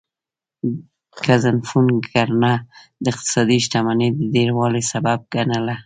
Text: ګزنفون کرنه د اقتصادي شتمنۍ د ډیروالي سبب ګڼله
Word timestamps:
ګزنفون 1.25 1.87
کرنه 2.11 2.51
د 3.03 3.05
اقتصادي 3.13 3.57
شتمنۍ 3.65 4.09
د 4.17 4.19
ډیروالي 4.33 4.83
سبب 4.91 5.19
ګڼله 5.33 5.75